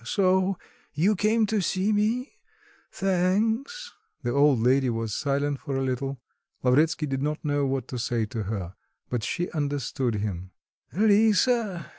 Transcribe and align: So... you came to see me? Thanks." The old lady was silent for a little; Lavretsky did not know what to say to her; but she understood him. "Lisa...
So... 0.03 0.57
you 0.95 1.15
came 1.15 1.45
to 1.45 1.61
see 1.61 1.91
me? 1.93 2.31
Thanks." 2.91 3.93
The 4.23 4.31
old 4.31 4.57
lady 4.59 4.89
was 4.89 5.13
silent 5.13 5.59
for 5.59 5.77
a 5.77 5.83
little; 5.83 6.19
Lavretsky 6.63 7.05
did 7.05 7.21
not 7.21 7.45
know 7.45 7.67
what 7.67 7.87
to 7.89 7.99
say 7.99 8.25
to 8.25 8.41
her; 8.45 8.73
but 9.11 9.23
she 9.23 9.51
understood 9.51 10.15
him. 10.15 10.53
"Lisa... 10.91 11.85